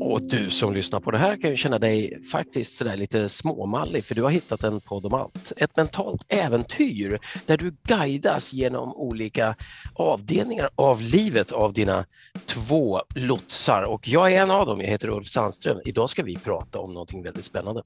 [0.00, 4.04] Och du som lyssnar på det här kan ju känna dig faktiskt sådär lite småmallig
[4.04, 5.52] för du har hittat en podd om allt.
[5.56, 9.56] Ett mentalt äventyr där du guidas genom olika
[9.94, 12.04] avdelningar av livet av dina
[12.46, 13.82] två lotsar.
[13.82, 15.80] Och jag är en av dem, jag heter Ulf Sandström.
[15.84, 17.82] Idag ska vi prata om någonting väldigt spännande.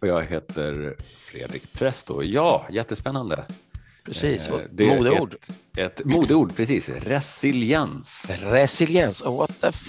[0.00, 2.22] Och jag heter Fredrik Presto.
[2.22, 3.44] Ja, jättespännande.
[4.04, 5.34] Precis, Eh, det är modeord.
[5.78, 6.88] Ett, ett modeord, precis.
[6.88, 8.30] Resiliens.
[8.42, 9.86] Resiliens, what the f-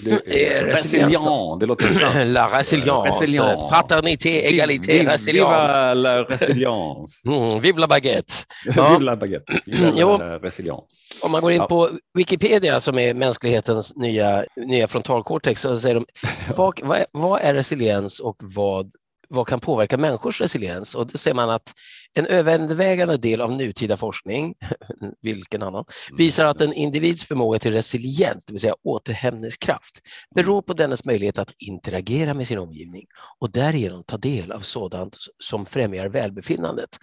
[0.61, 2.19] resiliens det låter franskt.
[2.27, 3.69] La résilience, Resilient.
[3.69, 5.73] fraternité, égalité, Vive- résilience.
[5.77, 7.21] Viva la résilience.
[7.29, 8.33] Mm, vive la baguette.
[8.75, 8.89] Ja.
[8.89, 9.61] Vive la baguette.
[9.65, 10.17] Viva Jo.
[10.17, 10.79] la resilient.
[11.21, 16.05] Om man går in på Wikipedia som är mänsklighetens nya, nya frontalkortex så säger de
[16.55, 18.91] vad, vad är resiliens och vad,
[19.29, 20.95] vad kan påverka människors resiliens?
[20.95, 21.73] Och då ser man att
[22.13, 24.55] en övervägande del av nutida forskning,
[25.21, 25.85] vilken annan,
[26.17, 30.01] visar att en individs förmåga till resiliens, det vill säga återhämtningskraft,
[30.35, 33.05] beror på dennes möjlighet att interagera med sin omgivning
[33.39, 36.99] och därigenom ta del av sådant som främjar välbefinnandet.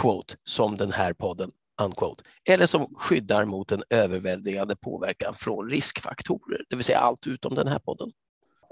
[0.00, 1.50] Quote, som den här podden
[1.82, 7.54] unquote, eller som skyddar mot en överväldigande påverkan från riskfaktorer, det vill säga allt utom
[7.54, 8.12] den här podden.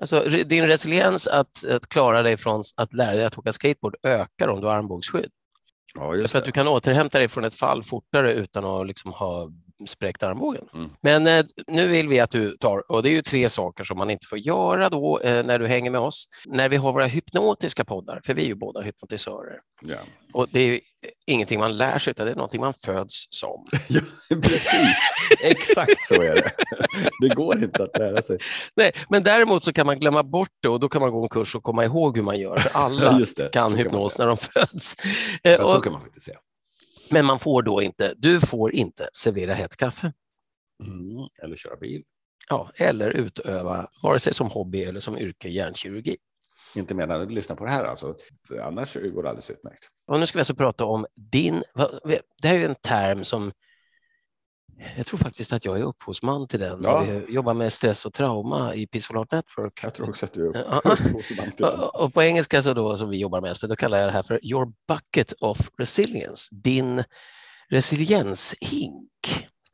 [0.00, 4.48] Alltså, din resiliens att, att klara dig från att lära dig att åka skateboard ökar
[4.48, 5.30] om du har armbågsskydd.
[5.94, 9.12] Ja, just För att du kan återhämta dig från ett fall fortare utan att liksom
[9.12, 9.50] ha
[9.86, 10.64] spräckt armbågen.
[10.74, 10.90] Mm.
[11.00, 13.98] Men eh, nu vill vi att du tar, och det är ju tre saker som
[13.98, 17.06] man inte får göra då eh, när du hänger med oss, när vi har våra
[17.06, 19.58] hypnotiska poddar, för vi är ju båda hypnotisörer.
[19.82, 19.96] Ja.
[20.32, 20.80] Och det är
[21.26, 23.66] ingenting man lär sig, utan det är någonting man föds som.
[23.88, 24.00] ja,
[24.42, 24.96] precis.
[25.42, 26.50] Exakt så är det.
[27.20, 28.38] Det går inte att lära sig.
[28.76, 31.28] Nej, men däremot så kan man glömma bort det och då kan man gå en
[31.28, 33.26] kurs och komma ihåg hur man gör, för alla.
[33.26, 34.24] Så kan man hypnos säga.
[34.24, 34.96] när de föds.
[35.44, 36.38] Eh, Ja, så kan man faktiskt säga.
[37.10, 40.12] Men man får då inte, du får inte servera hett kaffe.
[40.84, 41.28] Mm.
[41.42, 42.02] Eller köra bil.
[42.48, 46.16] Ja, eller utöva, vare sig som hobby eller som yrke, hjärnkirurgi.
[46.74, 48.16] Inte medan du lyssnar på det här alltså.
[48.62, 49.88] Annars går det alldeles utmärkt.
[50.06, 51.62] Och nu ska vi alltså prata om din,
[52.42, 53.52] det här är ju en term som
[54.96, 56.80] jag tror faktiskt att jag är upphovsman till den.
[56.84, 57.00] Ja.
[57.00, 59.80] Vi jobbar med stress och trauma i Peaceful Heart Network.
[59.82, 61.80] Jag tror också att du är upphovsman till den.
[61.80, 64.12] Och, och på engelska så då, som vi jobbar med, så då kallar jag det
[64.12, 67.04] här för your bucket of resilience, din
[67.68, 69.10] resilienshink.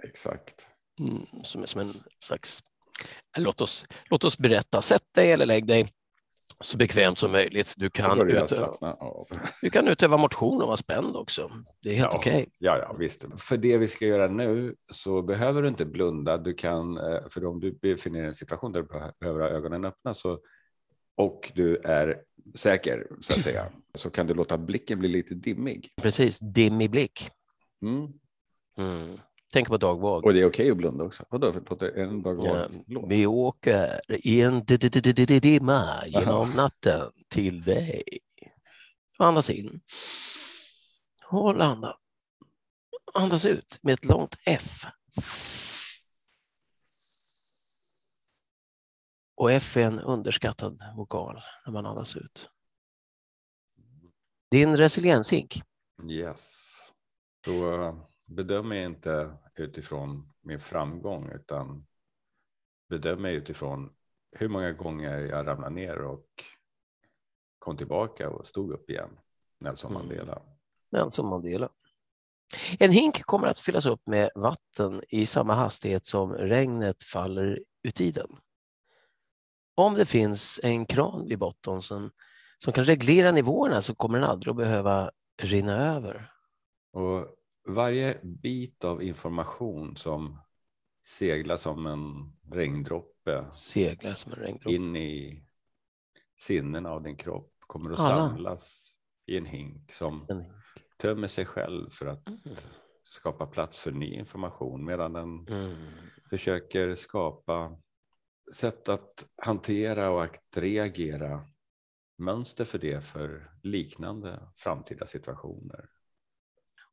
[0.04, 0.66] Exakt.
[1.00, 2.62] Mm, som är som en slags,
[3.38, 5.92] låt oss, låt oss berätta, sätt dig eller lägg dig
[6.62, 7.74] så bekvämt som möjligt.
[7.76, 8.96] Du kan, utöva,
[9.62, 11.50] du kan utöva motion och vara spänd också.
[11.82, 12.18] Det är helt Ja.
[12.18, 12.48] okej.
[12.58, 13.26] Ja, ja, visst.
[13.40, 16.38] För det vi ska göra nu så behöver du inte blunda.
[16.38, 19.40] Du kan, eh, för om du befinner dig i en situation där du beh- behöver
[19.40, 20.38] ha ögonen öppna så,
[21.16, 22.22] och du är
[22.54, 23.64] säker, så att säga,
[23.94, 25.88] så kan du låta blicken bli lite dimmig.
[26.02, 27.30] Precis, dimmig blick.
[27.82, 28.12] Mm.
[28.78, 29.18] Mm.
[29.52, 30.24] Tänk på Dag Vag.
[30.24, 31.24] Och det är okej att blunda också.
[31.28, 33.10] Vadå, låter en dag Ja, vara låt?
[33.10, 38.02] vi åker i en di- di- di- di- di- dimma genom natten till dig.
[39.18, 39.80] Andas in.
[41.30, 41.98] Och landa.
[43.14, 44.84] Andas ut med ett långt F.
[49.36, 52.50] Och F är en underskattad vokal när man andas ut.
[54.50, 55.62] Din resilienshink.
[56.08, 56.68] Yes.
[57.44, 57.52] Så
[58.28, 61.86] eh, bedöm mig inte utifrån min framgång utan
[62.88, 63.92] bedöm mig utifrån
[64.32, 66.26] hur många gånger jag ramlade ner och
[67.58, 69.18] kom tillbaka och stod upp igen.
[69.58, 70.02] Nelson Mm.
[70.02, 70.42] Mandela.
[70.92, 71.68] Nelson Mandela.
[72.78, 78.00] En hink kommer att fyllas upp med vatten i samma hastighet som regnet faller ut
[78.00, 78.36] i den.
[79.74, 82.10] Om det finns en kran vid botten som,
[82.58, 85.10] som kan reglera nivåerna så kommer den aldrig att behöva
[85.42, 86.32] rinna över.
[86.92, 87.26] Och
[87.64, 90.38] varje bit av information som
[91.04, 94.72] seglar som en regndroppe Seglar som en regndroppe.
[94.74, 95.44] in i
[96.34, 98.28] sinnena av din kropp kommer att Alla.
[98.28, 98.94] samlas
[99.26, 100.52] i en hink som En hink.
[100.96, 102.40] tömmer sig själv för att Mm.
[103.02, 105.76] skapa plats för ny information medan den Mm.
[106.30, 107.78] försöker skapa
[108.54, 111.46] sätt att hantera och att reagera
[112.18, 115.90] mönster för det för liknande framtida situationer.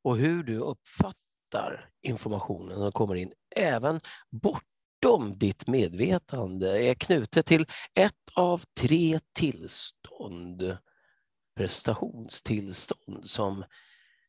[0.02, 4.00] Och hur du uppfattar informationen som kommer in, även
[4.30, 10.78] bortom ditt medvetande, är knutet till ett av tre tillstånd,
[11.56, 13.64] prestationstillstånd, som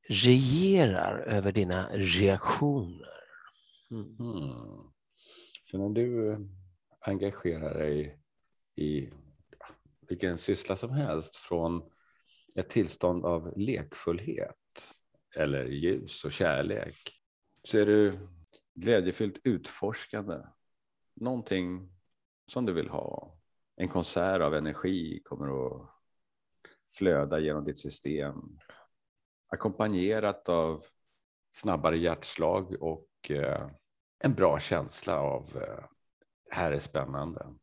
[0.09, 3.21] regerar över dina reaktioner.
[3.91, 4.17] Mm.
[4.17, 4.93] Hmm.
[5.71, 6.39] Så när du eh,
[7.01, 8.19] engagerar dig
[8.77, 9.11] i
[10.09, 11.83] vilken syssla som helst från
[12.57, 14.60] ett tillstånd av lekfullhet
[15.37, 17.13] eller ljus och kärlek
[17.65, 18.29] så är du
[18.75, 20.37] glädjefyllt utforskande.
[21.15, 21.89] Någonting
[22.47, 23.39] som du vill ha.
[23.77, 25.91] En konsert av energi kommer att
[26.93, 28.59] flöda genom ditt system.
[29.49, 30.83] Ackompanjerat av
[31.51, 33.71] snabbare hjärtslag och eh,
[34.19, 35.51] en bra känsla av
[36.51, 37.55] det här är spännande.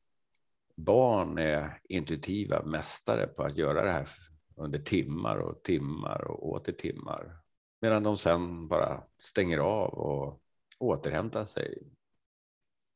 [0.76, 4.10] Barn är intuitiva mästare på att göra det här
[4.56, 7.38] under timmar och timmar och åter timmar.
[7.80, 10.42] Medan de sen bara stänger av och
[10.78, 11.84] återhämtar sig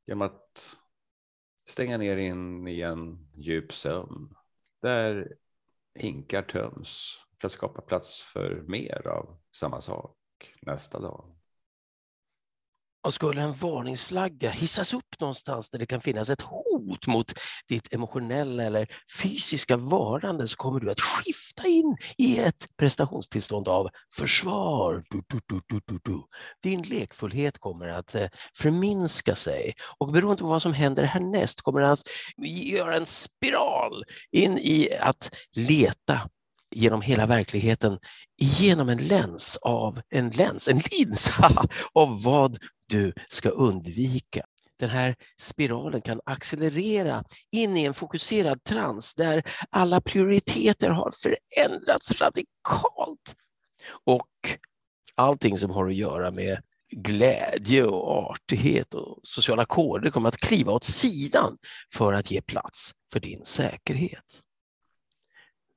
[0.07, 0.77] genom att
[1.67, 4.35] stänga ner in i en djup sömn
[4.81, 5.37] där
[5.95, 10.15] hinkar töms för att skapa plats för mer av samma sak
[10.61, 11.40] nästa dag.
[13.03, 17.33] Och skulle en varningsflagga hissas upp någonstans där det kan finnas ett hot mot
[17.67, 18.87] ditt emotionella eller
[19.21, 25.03] fysiska varande så kommer du att skifta in i ett prestationstillstånd av försvar.
[25.09, 25.61] Du, du,
[26.03, 26.23] du,
[26.63, 28.27] Din lekfullhet kommer att eh,
[28.57, 29.73] förminska sig.
[29.99, 32.03] Och beroende på vad som händer härnäst kommer det att
[32.65, 36.21] göra en spiral in i att leta
[36.71, 37.99] genom hela verkligheten
[38.37, 41.31] genom en läns, av en läns, en lins
[41.93, 42.57] av vad
[42.87, 44.45] du ska undvika.
[44.79, 52.21] Den här spiralen kan accelerera in i en fokuserad trans där alla prioriteter har förändrats
[52.21, 53.35] radikalt.
[54.05, 54.27] Och
[55.15, 56.57] allting som har att göra med
[56.95, 61.57] glädje och artighet och sociala koder kommer att kliva åt sidan
[61.93, 64.25] för att ge plats för din säkerhet.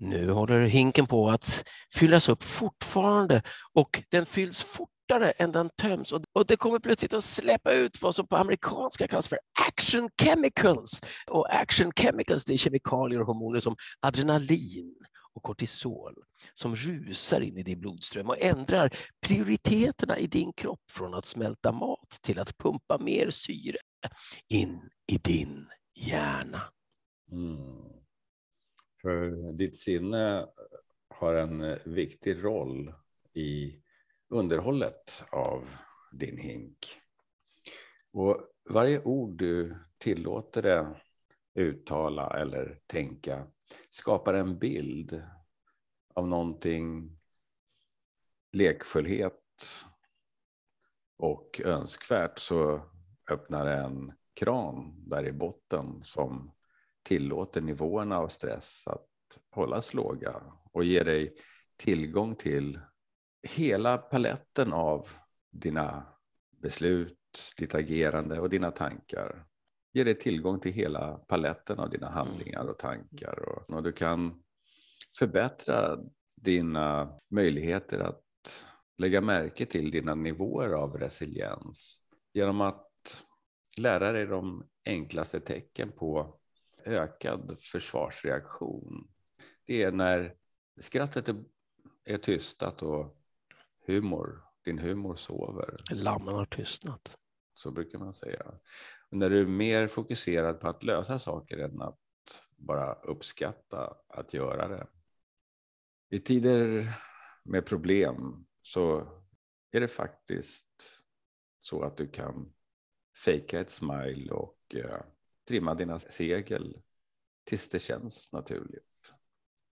[0.05, 3.43] Nu håller hinken på att fyllas upp fortfarande
[3.73, 8.15] och den fylls fortare än den töms och det kommer plötsligt att släppa ut vad
[8.15, 11.01] som på amerikanska kallas för action chemicals.
[11.27, 14.95] Och action chemicals det är kemikalier och hormoner som adrenalin
[15.35, 16.15] och kortisol
[16.55, 18.97] som rusar in i din blodström och ändrar
[19.27, 23.79] prioriteterna i din kropp från att smälta mat till att pumpa mer syre
[24.49, 24.81] in
[25.12, 26.62] i din hjärna.
[27.33, 28.04] Mm.
[29.05, 30.47] För ditt sinne eh,
[31.09, 32.95] har en eh, viktig roll
[33.33, 33.83] i
[34.29, 35.69] underhållet av
[36.12, 36.79] din hink.
[38.12, 38.41] Och
[38.71, 41.01] varje ord du tillåter det
[41.55, 43.47] uttala eller tänka
[43.91, 45.23] skapar en bild
[46.15, 47.19] av någonting
[48.53, 49.43] lekfullhet
[51.17, 52.81] och önskvärt så
[53.31, 56.55] öppnar en kran där i botten som
[57.05, 59.06] tillåter nivåerna av stress att
[59.51, 60.43] hållas låga
[60.73, 61.35] och ger dig
[61.77, 62.81] tillgång till
[63.43, 65.09] hela paletten av
[65.53, 66.06] dina
[66.62, 69.45] beslut, ditt agerande och dina tankar.
[69.93, 74.43] Ger dig tillgång till hela paletten av dina handlingar och tankar och, och du kan
[75.19, 75.99] förbättra
[76.37, 78.23] dina möjligheter att
[78.99, 82.01] lägga märke till dina nivåer av resiliens
[82.33, 82.91] genom att
[83.77, 86.41] lära dig de enklaste tecken på
[86.84, 89.08] ökad försvarsreaktion.
[89.66, 90.34] Det är när
[90.81, 91.28] skrattet
[92.04, 93.20] är tystat och
[93.86, 95.75] humor, din humor sover.
[95.90, 97.19] Lammen har tystnat.
[97.54, 98.44] Så brukar man säga.
[99.10, 101.98] Och när du är mer fokuserad på att lösa saker än att
[102.56, 104.86] bara uppskatta att göra det.
[106.10, 106.92] I tider
[107.44, 109.08] med problem så
[109.70, 111.03] är det faktiskt
[111.60, 112.53] så att du kan
[113.24, 115.00] fejka ett smile och eh,
[115.48, 116.77] trimma dina segel
[117.44, 118.82] tills det känns naturligt.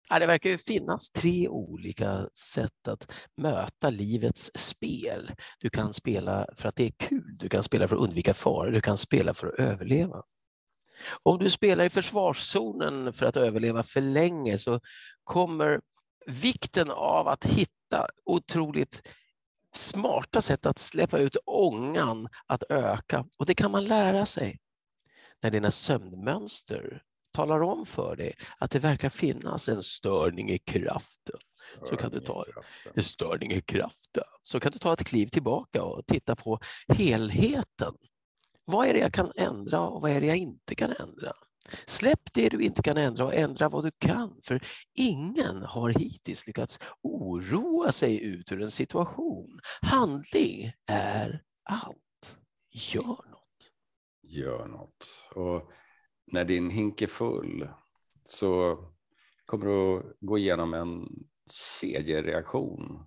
[0.09, 5.31] Ja, det verkar ju finnas tre olika sätt att möta livets spel.
[5.59, 8.71] Du kan spela för att det är kul, du kan spela för att undvika faror,
[8.71, 10.23] du kan spela för att överleva.
[11.23, 14.79] Om du spelar i försvarszonen för att överleva för länge så
[15.23, 15.81] kommer
[16.25, 19.01] vikten av att hitta otroligt
[19.75, 24.57] smarta sätt att släppa ut ångan att öka och det kan man lära sig
[25.43, 27.01] när dina sömnmönster
[27.33, 31.39] talar om för dig att det verkar finnas en störning i kraften.
[31.83, 32.45] Så kan du ta
[32.95, 34.23] en störning i kraften.
[34.41, 37.93] Så kan du ta ett kliv tillbaka och titta på helheten.
[38.65, 41.31] Vad är det jag kan ändra och vad är det jag inte kan ändra?
[41.85, 44.61] Släpp det du inte kan ändra och ändra vad du kan, för
[44.93, 49.59] ingen har hittills lyckats oroa sig ut ur en situation.
[49.81, 52.37] Handling är allt.
[52.73, 53.30] Gör
[54.31, 55.05] gör något.
[55.35, 55.71] Och
[56.25, 57.69] när din hink är full
[58.25, 58.79] så
[59.45, 61.09] kommer du att gå igenom en
[61.79, 63.05] kedjereaktion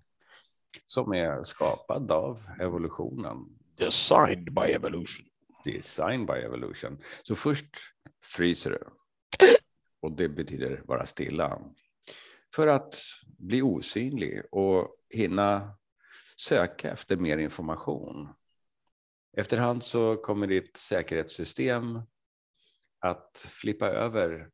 [0.85, 3.37] som är skapad av evolutionen.
[3.77, 5.27] Designed by evolution.
[5.63, 6.97] Designed by evolution.
[7.23, 7.75] Så först
[8.23, 8.83] fryser du.
[10.01, 11.61] Och det betyder vara stilla.
[12.55, 12.95] För att
[13.37, 15.77] bli osynlig och hinna
[16.37, 18.29] söka efter mer information.
[19.37, 22.01] Efterhand så kommer ditt säkerhetssystem
[22.99, 24.49] att flippa över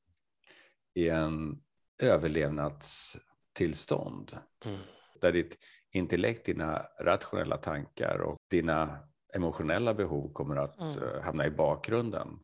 [0.94, 1.64] i en
[2.02, 4.38] överlevnadstillstånd.
[4.66, 4.78] Mm.
[5.22, 5.58] Där ditt
[5.92, 9.00] intellekt, dina rationella tankar och dina
[9.34, 11.04] emotionella behov kommer att mm.
[11.04, 12.40] Eh, hamna i bakgrunden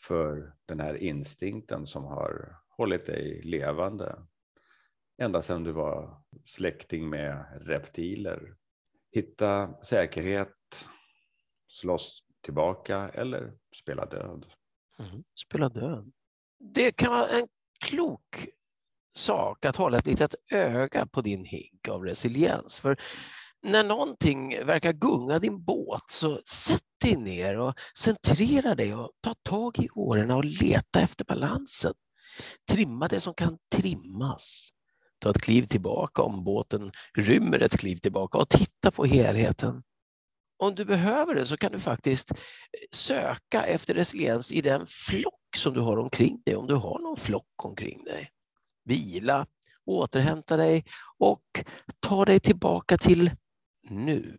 [0.00, 4.16] för den här instinkten som har hållit dig levande
[5.18, 8.54] ända sedan du var släkting med reptiler.
[9.12, 10.88] Hitta säkerhet,
[11.74, 14.46] slåss tillbaka eller spela död.
[14.98, 16.12] Mm, spela död.
[16.74, 17.48] Det kan vara en
[17.80, 18.46] klok
[19.16, 22.80] sak att hålla ett litet öga på din hink av resiliens.
[22.80, 23.00] För
[23.62, 29.34] när någonting verkar gunga din båt så sätt dig ner och centrera dig och ta
[29.42, 31.94] tag i årorna och leta efter balansen.
[32.70, 34.70] Trimma det som kan trimmas.
[35.18, 39.82] Ta ett kliv tillbaka om båten rymmer ett kliv tillbaka och titta på helheten.
[40.56, 42.36] Om du behöver det så kan du faktiskt eh,
[42.92, 47.16] söka efter resiliens i den flock som du har omkring dig, om du har någon
[47.16, 48.30] flock omkring dig.
[48.84, 49.46] Vila,
[49.86, 50.84] återhämta dig
[51.18, 51.44] och
[52.00, 53.30] ta dig tillbaka till
[53.90, 54.38] nu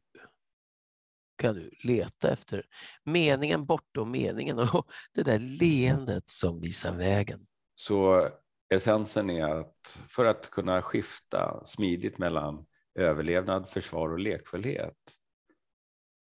[1.37, 2.63] kan du leta efter
[3.03, 7.45] meningen bortom meningen och det där leendet som visar vägen.
[7.75, 8.29] Så
[8.73, 12.65] essensen är att för att kunna skifta smidigt mellan
[12.99, 14.97] överlevnad, försvar och lekfullhet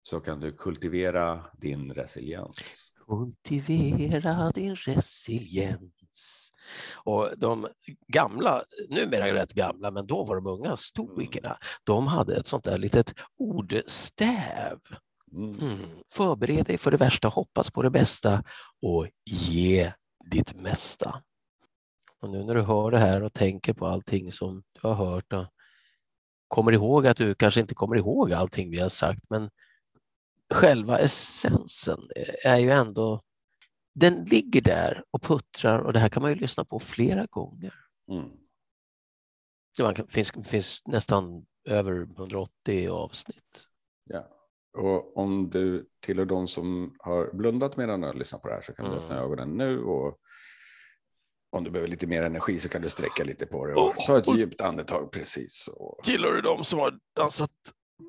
[0.08, 2.56] så kan du kultivera din resiliens.
[3.06, 6.52] Kultivera din resiliens.
[7.04, 7.66] Och de
[8.08, 12.78] gamla, numera rätt gamla, men då var de unga stoikerna, de hade ett sånt där
[12.78, 14.78] litet ordstäv.
[15.32, 15.58] Mm.
[15.60, 15.78] mm.
[16.12, 18.42] Förbered dig för det värsta, hoppas på det bästa
[18.82, 19.92] och ge
[20.30, 21.22] ditt mesta.
[22.20, 25.32] Och nu när du hör det här och tänker på allting som du har hört
[25.32, 25.46] och
[26.48, 29.50] kommer ihåg att du kanske inte kommer ihåg allting vi har sagt, men
[30.54, 32.00] själva essensen
[32.44, 33.22] är ju ändå,
[33.94, 37.74] den ligger där och puttrar och det här kan man ju lyssna på flera gånger.
[38.10, 38.30] Mm.
[39.78, 43.66] Det finns, finns nästan över 180 avsnitt.
[44.04, 44.28] Ja.
[44.78, 48.72] Och om du tillhör de som har blundat medan du lyssnar på det här så
[48.72, 49.24] kan du öppna mm.
[49.24, 50.18] ögonen nu och
[51.50, 54.18] om du behöver lite mer energi så kan du sträcka lite på det och ta
[54.18, 55.68] ett djupt andetag precis.
[55.68, 56.02] Och...
[56.02, 57.50] Tillhör du de som har dansat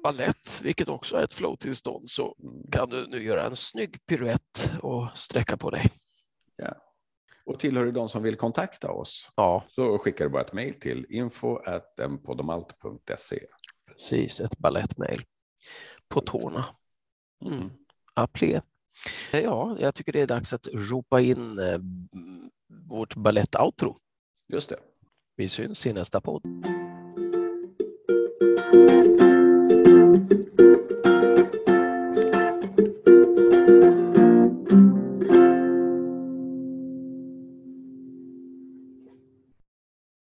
[0.03, 2.71] ballett, vilket också är ett flow-tillstånd, så mm.
[2.71, 5.91] kan du nu göra en snygg piruett och sträcka på dig.
[6.55, 6.75] Ja.
[7.45, 9.63] Och tillhör du de som vill kontakta oss ja.
[9.67, 13.45] så skickar du bara ett mejl till info.podomalt.se.
[13.87, 15.21] Precis, ett balettmejl.
[16.07, 16.65] På tårna.
[17.45, 17.69] Mm.
[18.13, 18.61] Apple.
[19.31, 21.79] Ja, jag tycker det är dags att ropa in eh,
[22.89, 23.97] vårt balett-outro.
[24.53, 24.79] Just det.
[25.35, 26.43] Vi syns i nästa podd.